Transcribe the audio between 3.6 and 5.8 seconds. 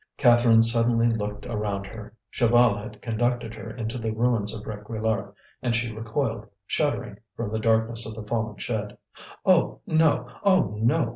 into the ruins of Réquillart and